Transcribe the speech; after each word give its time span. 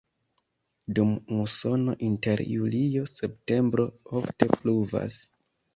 Dum 0.99 1.11
musono 1.33 1.95
inter 2.09 2.43
julio-septembro 2.55 3.89
ofte 4.23 4.53
pluvas. 4.57 5.25